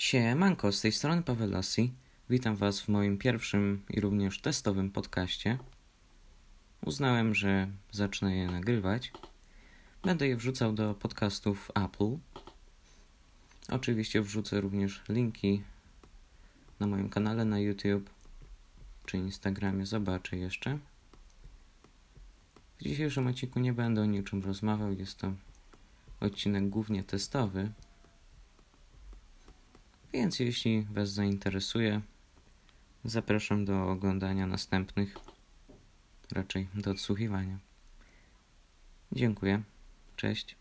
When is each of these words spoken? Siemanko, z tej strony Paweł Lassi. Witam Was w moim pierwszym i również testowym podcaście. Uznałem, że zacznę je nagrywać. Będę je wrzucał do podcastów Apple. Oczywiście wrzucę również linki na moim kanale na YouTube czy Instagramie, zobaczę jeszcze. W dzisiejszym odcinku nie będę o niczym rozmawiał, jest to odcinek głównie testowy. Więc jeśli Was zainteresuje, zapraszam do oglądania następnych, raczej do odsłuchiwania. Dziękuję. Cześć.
Siemanko, 0.00 0.72
z 0.72 0.80
tej 0.80 0.92
strony 0.92 1.22
Paweł 1.22 1.50
Lassi. 1.50 1.92
Witam 2.30 2.56
Was 2.56 2.80
w 2.80 2.88
moim 2.88 3.18
pierwszym 3.18 3.82
i 3.90 4.00
również 4.00 4.40
testowym 4.40 4.90
podcaście. 4.90 5.58
Uznałem, 6.84 7.34
że 7.34 7.68
zacznę 7.92 8.36
je 8.36 8.46
nagrywać. 8.46 9.12
Będę 10.02 10.28
je 10.28 10.36
wrzucał 10.36 10.72
do 10.72 10.94
podcastów 10.94 11.70
Apple. 11.74 12.18
Oczywiście 13.68 14.22
wrzucę 14.22 14.60
również 14.60 15.02
linki 15.08 15.62
na 16.80 16.86
moim 16.86 17.08
kanale 17.08 17.44
na 17.44 17.58
YouTube 17.58 18.10
czy 19.06 19.16
Instagramie, 19.16 19.86
zobaczę 19.86 20.36
jeszcze. 20.36 20.78
W 22.78 22.82
dzisiejszym 22.82 23.26
odcinku 23.26 23.60
nie 23.60 23.72
będę 23.72 24.02
o 24.02 24.06
niczym 24.06 24.42
rozmawiał, 24.42 24.92
jest 24.92 25.18
to 25.18 25.32
odcinek 26.20 26.68
głównie 26.68 27.04
testowy. 27.04 27.72
Więc 30.12 30.40
jeśli 30.40 30.82
Was 30.82 31.10
zainteresuje, 31.10 32.00
zapraszam 33.04 33.64
do 33.64 33.90
oglądania 33.90 34.46
następnych, 34.46 35.14
raczej 36.32 36.68
do 36.74 36.90
odsłuchiwania. 36.90 37.58
Dziękuję. 39.12 39.62
Cześć. 40.16 40.59